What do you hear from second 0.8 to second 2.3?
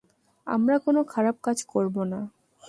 কোনো খারাপ কাজ করব না।